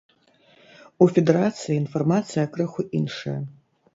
[1.05, 3.37] У федэрацыі інфармацыя крыху іншая.